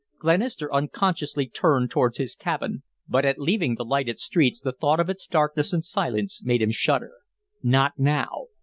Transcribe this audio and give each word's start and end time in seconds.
Glenister 0.17 0.73
unconsciously 0.73 1.45
turned 1.47 1.91
towards 1.91 2.17
his 2.17 2.33
cabin, 2.33 2.81
but 3.07 3.23
at 3.23 3.37
leaving 3.37 3.75
the 3.75 3.85
lighted 3.85 4.17
streets 4.17 4.59
the 4.59 4.71
thought 4.71 4.99
of 4.99 5.11
its 5.11 5.27
darkness 5.27 5.73
and 5.73 5.85
silence 5.85 6.41
made 6.43 6.63
him 6.63 6.71
shudder. 6.71 7.13
Not 7.61 7.93
now! 7.99 8.45